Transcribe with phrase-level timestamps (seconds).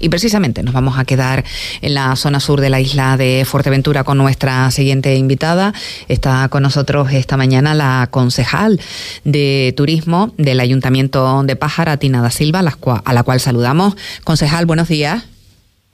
[0.00, 1.42] Y precisamente nos vamos a quedar
[1.82, 5.72] en la zona sur de la isla de Fuerteventura con nuestra siguiente invitada.
[6.06, 8.80] Está con nosotros esta mañana la concejal
[9.24, 13.96] de turismo del Ayuntamiento de Pájara, Tina da Silva, a la cual saludamos.
[14.22, 15.26] Concejal, buenos días.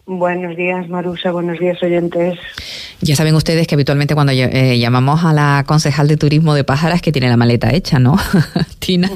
[0.04, 1.30] Buenos días, Marusa.
[1.32, 2.38] Buenos días, oyentes.
[3.00, 6.94] Ya saben ustedes que habitualmente cuando eh, llamamos a la concejal de turismo de Pájara
[6.94, 8.18] es que tiene la maleta hecha, ¿no?
[8.80, 9.10] Tina.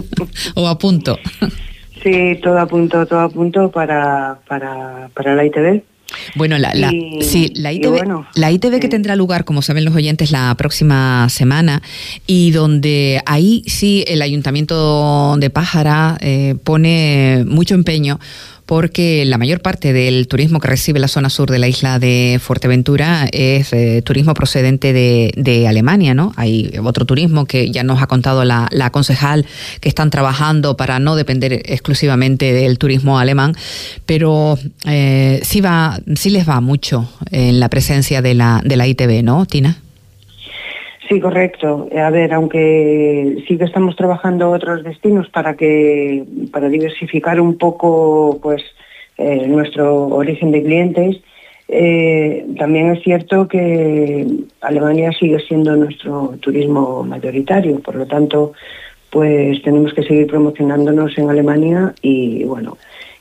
[0.54, 1.18] o a punto.
[2.02, 5.82] Sí, todo a punto, todo a punto para, para, para la ITV.
[6.34, 6.90] Bueno, la, la,
[7.20, 11.82] sí, la ITV, la ITV que tendrá lugar, como saben los oyentes, la próxima semana
[12.26, 18.18] y donde ahí sí el Ayuntamiento de Pájara eh, pone mucho empeño
[18.72, 22.40] porque la mayor parte del turismo que recibe la zona sur de la isla de
[22.42, 26.32] Fuerteventura es eh, turismo procedente de, Alemania, ¿no?
[26.36, 29.44] Hay otro turismo que ya nos ha contado la, concejal
[29.82, 33.54] que están trabajando para no depender exclusivamente del turismo alemán,
[34.06, 38.86] pero eh, sí va, sí les va mucho en la presencia de la, de la
[38.86, 39.82] ITV, ¿no, Tina?
[41.12, 41.88] Sí, correcto.
[41.94, 48.38] A ver, aunque sí que estamos trabajando otros destinos para que para diversificar un poco,
[48.42, 48.62] pues,
[49.18, 51.20] eh, nuestro origen de clientes.
[51.68, 54.26] Eh, también es cierto que
[54.62, 58.54] Alemania sigue siendo nuestro turismo mayoritario, por lo tanto,
[59.10, 62.78] pues tenemos que seguir promocionándonos en Alemania y bueno,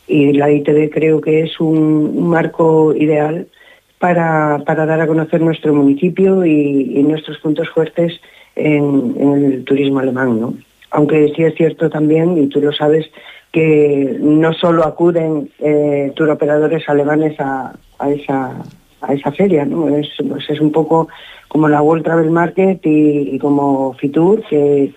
[0.08, 3.48] y la ITV creo que es un marco ideal
[4.02, 8.20] para, dar a conocer nuestro municipio y, nuestros puntos fuertes
[8.56, 10.42] en, el turismo alemán.
[10.42, 10.56] ¿no?
[10.90, 13.06] Aunque sí es cierto también, y tú lo sabes,
[13.52, 17.74] que no solo acuden eh, turoperadores alemanes a,
[18.10, 18.64] esa,
[19.02, 19.88] a esa feria, ¿no?
[19.96, 21.08] Es, pues es un poco
[21.48, 24.94] como la World Travel Market y, como Fitur, que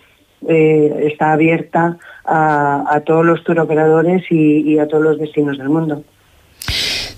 [0.49, 6.05] eh, está abierta a, todos los turoperadores y a todos los destinos del mundo.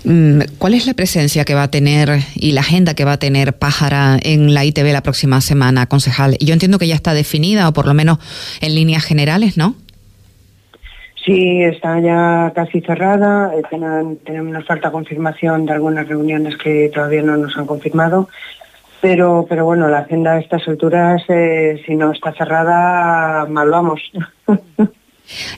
[0.08, 3.18] Mm, ¿Cuál es la presencia que va a tener y la agenda que va a
[3.18, 6.36] tener Pájara en la ITV la próxima semana, concejal?
[6.38, 8.18] Yo entiendo que ya está definida, o por lo menos
[8.60, 9.74] en líneas generales, ¿no?
[11.24, 13.50] Sí, está ya casi cerrada.
[13.52, 18.28] Eh, tenemos, una falta confirmación de algunas reuniones que todavía no nos han confirmado.
[19.00, 24.00] Pero, pero bueno, la agenda a estas alturas, eh, si no está cerrada, mal vamos.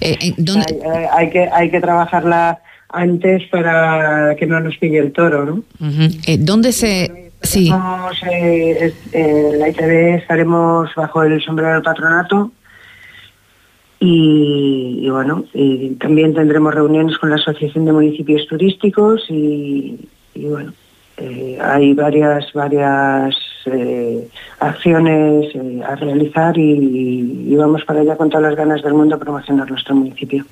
[0.00, 0.34] Eh,
[1.12, 5.62] hay, que, hay que trabajarla antes para que no nos pille el toro, ¿no?
[6.26, 7.28] Eh, ¿Dónde se...?
[7.41, 7.71] Sí.
[8.32, 12.50] Eh, eh, la ITV estaremos bajo el sombrero del patronato
[14.00, 20.00] y, bueno, y también tendremos reuniones con la Asociación de Municipios Turísticos y,
[20.34, 20.72] bueno,
[21.60, 23.37] hay varias, varias
[24.59, 25.55] acciones
[25.87, 29.70] a realizar y, y vamos para allá con todas las ganas del mundo a promocionar
[29.70, 30.44] nuestro municipio.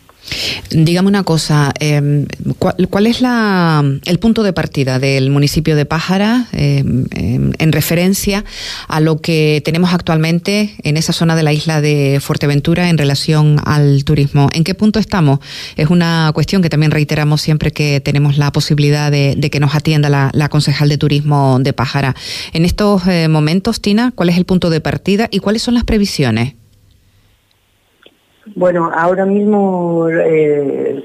[0.71, 2.27] Dígame una cosa, em,
[2.59, 8.45] ¿cuál, es la, el punto de partida del municipio de Pájara em, em, en referencia
[8.89, 13.61] a lo que tenemos actualmente en esa zona de la isla de Fuerteventura en relación
[13.65, 14.49] al turismo?
[14.53, 15.41] ¿En qué punto estamos?
[15.77, 20.09] Es una cuestión que también reiteramos siempre que tenemos la posibilidad de, que nos atienda
[20.09, 22.15] la, concejal de turismo de Pájara.
[22.53, 25.85] En estos eh, momentos, Tina, ¿cuál es el punto de partida y cuáles son las
[25.85, 26.55] previsiones?
[28.55, 31.03] Bueno, ahora mismo eh,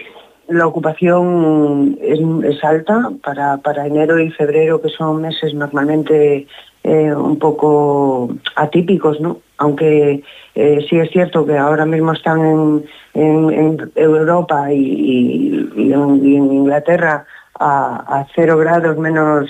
[0.48, 6.46] la ocupación es, alta para, para, enero y febrero, que son meses normalmente
[6.84, 9.40] eh, un poco atípicos, ¿no?
[9.58, 17.26] Aunque eh, sí es cierto que ahora mismo están en, Europa y, en, Inglaterra
[17.60, 19.50] a, cero grados menos,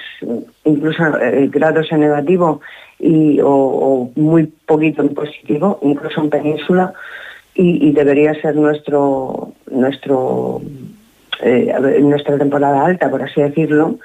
[0.65, 1.03] incluso
[1.49, 2.61] grados en negativo
[2.99, 6.93] y, o, o muy poquito en positivo, incluso en península
[7.53, 10.61] y, debería ser nuestro, nuestro,
[11.41, 13.97] eh, nuestra temporada alta, por así decirlo,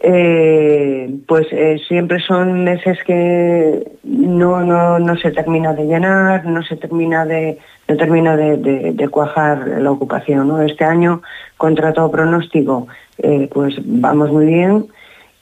[0.00, 6.62] eh, pues eh, siempre son meses que no, no, no, se termina de llenar, no
[6.62, 10.68] se termina de, no termina de, cuajar la ocupación.
[10.68, 11.22] Este año,
[11.56, 12.88] contra todo pronóstico,
[13.52, 14.86] pues vamos muy bien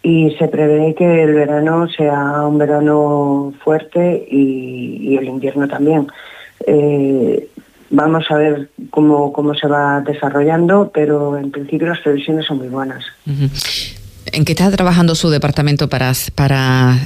[0.02, 6.06] y se prevé que el verano sea un verano fuerte y el invierno también.
[6.64, 7.48] Eh,
[7.90, 12.68] vamos a ver cómo, cómo se va desarrollando, pero en principio las previsiones son muy
[12.68, 13.04] buenas.
[14.32, 16.12] ¿En qué está trabajando su departamento para,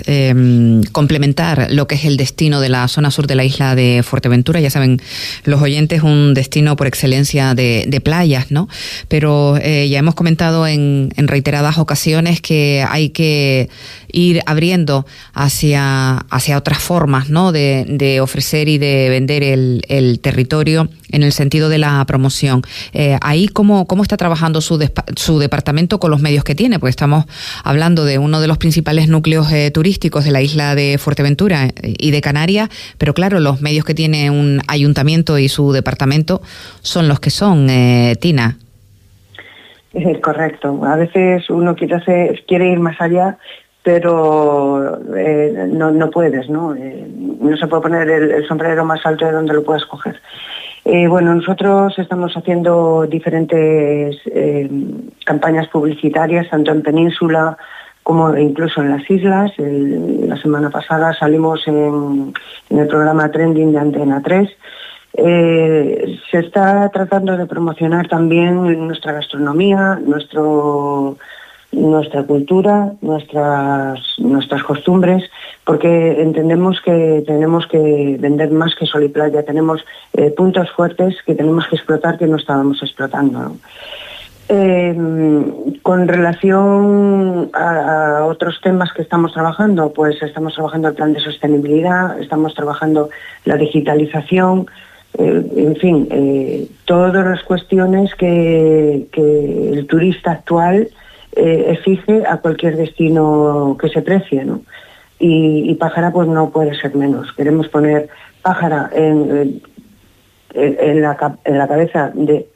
[0.07, 4.03] em, complementar lo que es el destino de la zona sur de la isla de
[4.03, 4.59] Fuerteventura?
[4.61, 5.01] Ya saben,
[5.45, 8.69] los oyentes, un destino por excelencia de, playas, ¿no?
[9.09, 13.69] Pero eh, ya hemos comentado en, reiteradas ocasiones que hay que
[14.11, 17.53] ir abriendo hacia, hacia otras formas, ¿no?
[17.53, 22.63] De, ofrecer y de vender el, territorio en el sentido de la promoción.
[22.93, 24.79] Eh, ahí, ¿cómo, ¿cómo está trabajando su,
[25.17, 26.79] su departamento con los medios que tiene?
[26.79, 27.10] Pues estamos
[27.65, 31.95] hablando de uno de los principales núcleos eh, turísticos de la isla de Fuerteventura eh,
[31.99, 32.69] y de Canarias,
[32.99, 36.41] pero claro, los medios que tiene un ayuntamiento y su departamento
[36.81, 38.57] son los que son, eh, Tina.
[39.93, 40.81] Es correcto.
[40.85, 43.39] A veces uno quiere, hacer, quiere ir más allá,
[43.83, 45.01] pero
[45.73, 46.75] no, no, puedes, ¿no?
[46.75, 50.21] no se puede poner el, sombrero más alto de donde lo puedas coger.
[50.85, 54.69] Eh, bueno, nosotros estamos haciendo diferentes eh,
[55.25, 57.57] campañas publicitarias, tanto en Península
[58.03, 59.53] como incluso en las islas.
[59.59, 62.33] la semana pasada salimos en,
[62.71, 64.51] el programa Trending de Antena 3.
[65.13, 71.19] Eh, se está tratando de promocionar también nuestra gastronomía, nuestro
[71.73, 75.23] nuestra cultura, nuestras, nuestras costumbres,
[75.71, 79.85] porque entendemos que tenemos que vender más que sol y playa, tenemos
[80.15, 83.57] eh, puntos fuertes que tenemos que explotar que no estábamos explotando.
[84.49, 84.93] Eh,
[85.81, 92.19] con relación a, otros temas que estamos trabajando, pues estamos trabajando el plan de sostenibilidad,
[92.19, 93.09] estamos trabajando
[93.45, 94.67] la digitalización,
[95.19, 100.89] eh, en fin, todas las cuestiones que, que el turista actual
[101.37, 104.63] eh, exige a cualquier destino que se precie, ¿no?
[105.23, 107.33] Y, Pájara pues no puede ser menos.
[107.35, 108.09] Queremos poner
[108.43, 109.61] Pájara en,
[110.55, 111.17] la,
[111.69, 112.49] cabeza de,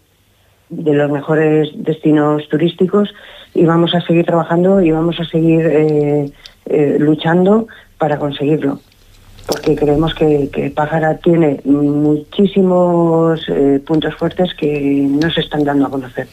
[0.70, 3.14] de, los mejores destinos turísticos
[3.54, 6.32] y vamos a seguir trabajando y vamos a seguir eh,
[6.66, 7.68] eh, luchando
[7.98, 8.80] para conseguirlo
[9.46, 15.86] porque creemos que, que Pájara tiene muchísimos eh, puntos fuertes que no se están dando
[15.86, 16.26] a conocer.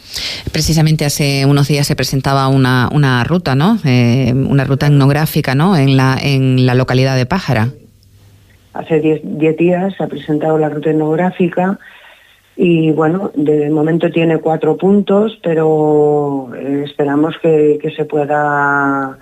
[0.51, 3.77] Precisamente hace unos días se presentaba una, una ruta, ¿no?
[3.85, 5.75] Eh, una ruta etnográfica, ¿no?
[5.75, 7.69] En la, en la localidad de Pájara.
[8.73, 11.77] Hace 10 días se ha presentado la ruta etnográfica
[12.55, 19.17] y bueno, de momento tiene cuatro puntos, pero eh, esperamos que, que se pueda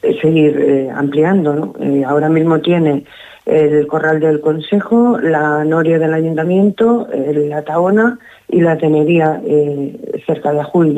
[0.00, 1.74] seguir eh, ampliando.
[1.80, 3.04] Eh, ahora mismo tiene
[3.46, 8.18] el Corral del Consejo, la Noria del Ayuntamiento, la Taona
[8.48, 10.96] y la Tenería eh, cerca de Ajuy.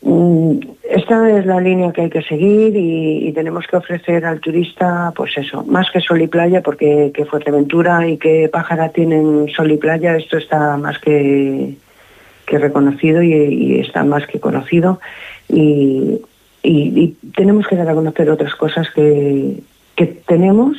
[0.00, 0.58] Mm,
[0.90, 5.36] esta es la línea que hay que seguir y, tenemos que ofrecer al turista, pues
[5.36, 9.76] eso, más que sol y playa, porque que Fuerteventura y que Pájara tienen sol y
[9.76, 11.74] playa, esto está más que,
[12.46, 14.98] que reconocido y, y está más que conocido.
[15.48, 16.20] Y,
[16.68, 19.62] y, tenemos que dar a conocer otras cosas que,
[19.96, 20.76] que tenemos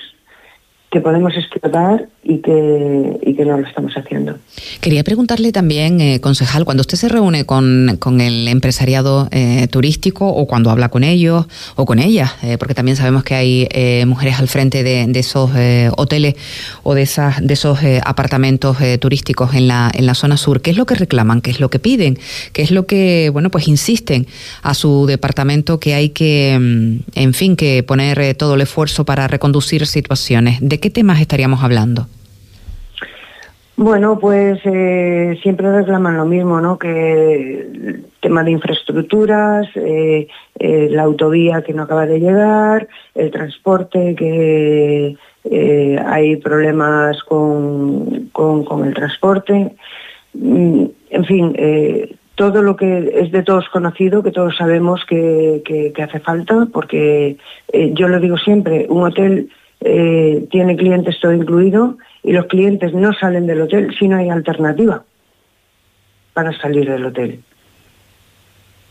[0.91, 4.37] que podemos explotar y que, y que no lo estamos haciendo.
[4.81, 10.27] Quería preguntarle también, eh, concejal, cuando usted se reúne con, con el empresariado eh, turístico
[10.27, 11.45] o cuando habla con ellos
[11.75, 13.69] o con ellas, eh, porque también sabemos que hay
[14.05, 15.51] mujeres al frente de, de esos
[15.95, 16.35] hoteles
[16.83, 20.77] o de, esas, de esos apartamentos turísticos en la, en la zona sur, ¿qué es
[20.77, 21.41] lo que reclaman?
[21.41, 22.17] ¿Qué es lo que piden?
[22.53, 24.27] ¿Qué es lo que, bueno, pues insisten
[24.63, 29.27] a su departamento que hay que, mm, en fin, que poner todo el esfuerzo para
[29.27, 30.57] reconducir situaciones?
[30.61, 32.07] ¿De qué temas estaríamos hablando?
[33.81, 36.77] Bueno, pues eh, siempre reclaman lo mismo, ¿no?
[36.77, 40.27] Que el tema de infraestructuras, eh,
[40.59, 45.15] eh, la autovía que no acaba de llegar, el transporte, que
[46.05, 49.71] hay problemas con, con, el transporte.
[50.33, 51.55] Mm, en fin,
[52.35, 57.37] todo lo que es de todos conocido, que todos sabemos que, que hace falta, porque
[57.93, 59.49] yo lo digo siempre, un hotel
[59.81, 64.29] eh, tiene clientes todo incluido y los clientes no salen del hotel si no hay
[64.29, 65.03] alternativa
[66.33, 67.41] para salir del hotel.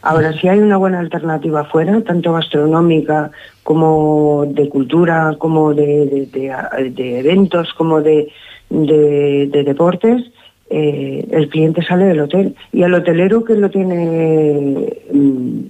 [0.00, 3.32] Ahora, si hay una buena alternativa afuera, tanto gastronómica
[3.64, 6.28] como de cultura, como de,
[6.96, 8.30] eventos, como de,
[8.70, 10.30] deportes,
[10.70, 12.54] eh, el cliente sale del hotel.
[12.72, 15.60] Y al hotelero que lo tiene, mm,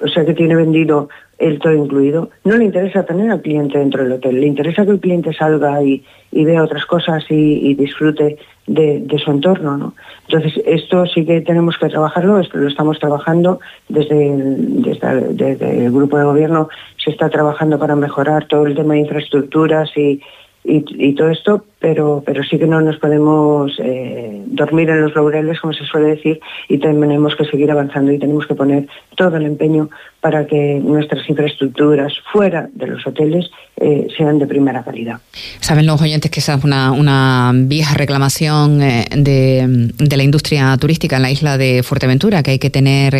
[0.00, 4.02] o sea, que tiene vendido el todo incluido, no le interesa tener al cliente dentro
[4.02, 9.20] del hotel, le interesa que el cliente salga y, vea otras cosas y, disfrute de,
[9.22, 9.76] su entorno.
[9.76, 9.94] ¿no?
[10.28, 15.92] Entonces, esto sí que tenemos que trabajarlo, esto lo estamos trabajando desde el, desde, el
[15.92, 20.20] grupo de gobierno, se está trabajando para mejorar todo el tema de infraestructuras y,
[20.64, 25.60] y, todo esto, pero, pero sí que no nos podemos eh, dormir en los laureles,
[25.60, 29.44] como se suele decir, y tenemos que seguir avanzando y tenemos que poner todo el
[29.44, 29.90] empeño
[30.20, 35.18] para que nuestras infraestructuras fuera de los hoteles eh, sean de primera calidad.
[35.60, 40.74] Saben los oyentes que esa es una, una vieja reclamación eh, de, de, la industria
[40.78, 43.14] turística en la isla de Fuerteventura, que hay que tener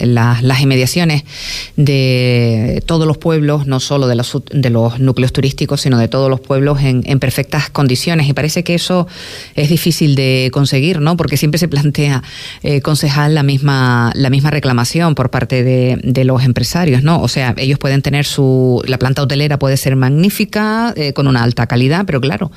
[0.00, 1.24] las inmediaciones
[1.76, 6.30] de todos los pueblos, no solo de los, de los núcleos turísticos, sino de todos
[6.30, 9.08] los pueblos pueblos en, perfectas condiciones y parece que eso
[9.56, 11.16] es difícil de conseguir, ¿no?
[11.16, 12.22] Porque siempre se plantea,
[12.62, 17.20] eh, concejal, la misma, la misma reclamación por parte de, los empresarios, ¿no?
[17.20, 21.42] O sea, ellos pueden tener su, la planta hotelera puede ser magnífica, eh, con una
[21.42, 22.50] alta calidad, pero claro,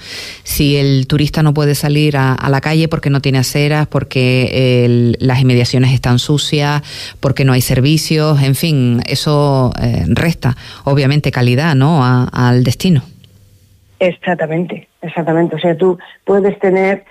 [0.43, 5.41] si el turista no puede salir a, la calle porque no tiene aceras, porque las
[5.41, 6.81] inmediaciones están sucias,
[7.19, 12.05] porque no hay servicios, en fin, eso eh, resta obviamente calidad, ¿no?
[12.05, 13.03] al destino.
[13.99, 15.55] Exactamente, exactamente.
[15.55, 17.03] O sea, tú puedes tener,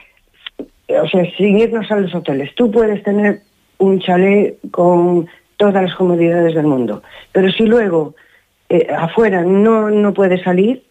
[0.88, 3.40] o sea, sin irnos a los hoteles, tú puedes tener
[3.78, 7.02] un chalet con todas las comodidades del mundo,
[7.32, 8.14] pero si luego
[8.68, 10.82] eh, afuera no, no puedes salir,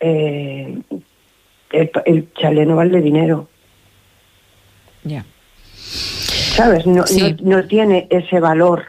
[0.00, 0.78] eh,
[1.70, 3.48] el, chalet no vale dinero.
[5.04, 5.24] Ya.
[5.74, 6.86] ¿Sabes?
[6.86, 7.04] No,
[7.42, 8.86] no tiene ese valor,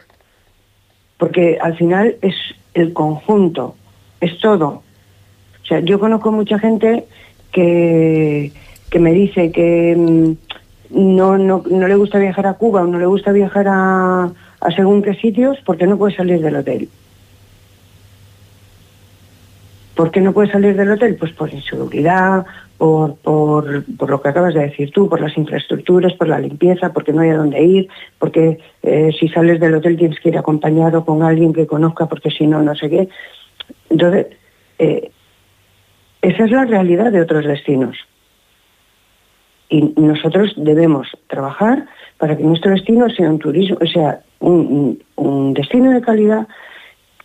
[1.18, 2.34] porque al final es
[2.74, 3.76] el conjunto,
[4.20, 4.82] es todo
[5.70, 7.04] sea, yo conozco mucha gente
[7.52, 8.52] que,
[8.90, 10.32] que me dice que mm,
[10.90, 14.24] no, no, no, le gusta viajar a Cuba o no le gusta viajar a,
[14.60, 16.88] a según qué sitios porque no puede salir del hotel.
[19.94, 21.16] ¿Por qué no puede salir del hotel?
[21.16, 22.46] Pues por inseguridad,
[22.78, 26.92] por, por, por, lo que acabas de decir tú, por las infraestructuras, por la limpieza,
[26.92, 30.38] porque no hay a dónde ir, porque eh, si sales del hotel tienes que ir
[30.38, 33.08] acompañado con alguien que conozca, porque si no, no sé qué.
[33.90, 34.28] Entonces,
[34.78, 35.10] eh,
[36.22, 37.96] esa es la realidad de otros destinos.
[39.70, 41.86] Y nosotros debemos trabajar
[42.18, 44.98] para que nuestro destino sea un turismo, sea, un,
[45.54, 46.46] destino de calidad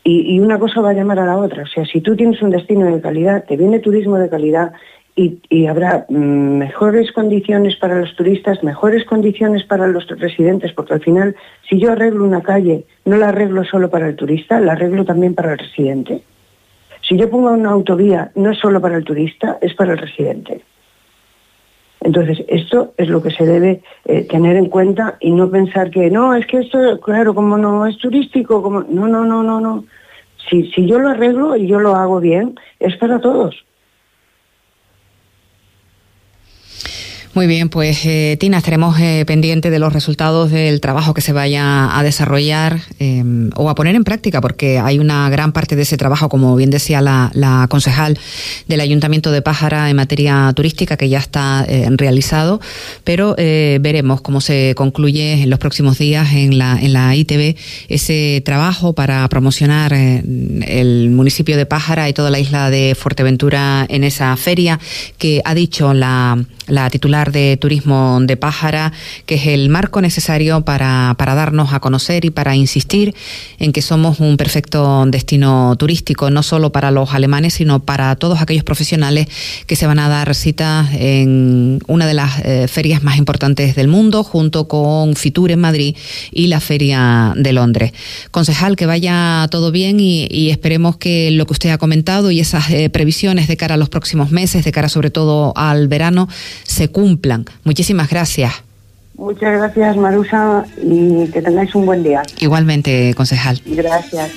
[0.04, 1.64] y, una cosa va a llamar a la otra.
[1.64, 4.74] O sea, si tú tienes un destino de calidad, te viene turismo de calidad
[5.16, 10.94] y, y, habrá mm, mejores condiciones para los turistas, mejores condiciones para los residentes, porque
[10.94, 11.36] al final,
[11.68, 15.34] si yo arreglo una calle, no la arreglo solo para el turista, la arreglo también
[15.34, 16.22] para el residente.
[17.02, 20.62] Si yo pongo una autovía, no es solo para el turista, es para el residente.
[22.02, 26.10] Entonces, esto es lo que se debe eh, tener en cuenta y no pensar que
[26.12, 29.86] no, es que esto, claro, como no es turístico, como no, no, no, no, no.
[30.50, 33.66] Si, si yo lo arreglo y yo lo hago bien, es para todos.
[37.36, 41.34] Muy bien, pues eh, Tina, estaremos eh, pendientes de los resultados del trabajo que se
[41.34, 45.82] vaya a desarrollar em, o a poner en práctica, porque hay una gran parte de
[45.82, 48.18] ese trabajo, como bien decía la, concejal
[48.70, 52.62] del Ayuntamiento de Pájara en materia turística, que ya está eh, realizado,
[53.04, 57.58] pero veremos cómo se concluye en los próximos días en la, en la ITV
[57.90, 64.06] ese trabajo para promocionar el municipio de Pájara y toda la isla de Fuerteventura en
[64.06, 64.80] esa feria
[65.18, 68.94] que ha dicho la, la titular de Turismo de Pájara,
[69.26, 73.16] que es el marco necesario para, para darnos a conocer y para insistir
[73.60, 78.42] en que somos un perfecto destino turístico, no solo para los alemanes, sino para todos
[78.42, 79.28] aquellos profesionales
[79.68, 83.88] que se van a dar cita en una de las eh, ferias más importantes del
[83.88, 85.96] mundo, junto con Fitur en Madrid
[86.32, 87.92] y la Feria de Londres.
[88.32, 92.70] Concejal, que vaya todo bien y, esperemos que lo que usted ha comentado y esas
[92.70, 96.30] eh, previsiones de cara a los próximos meses, de cara sobre todo al verano,
[96.64, 97.46] se cumplan plan.
[97.64, 98.54] Muchísimas gracias.
[99.18, 102.22] Muchas gracias, Marusa, y que tengáis un buen día.
[102.40, 103.62] Igualmente, concejal.
[103.66, 104.32] Gracias.